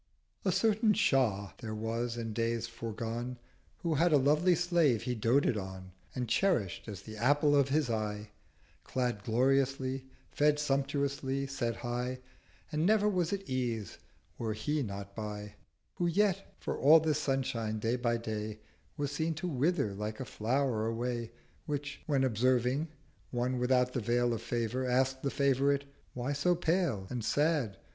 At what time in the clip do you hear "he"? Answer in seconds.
5.03-5.13, 14.53-14.81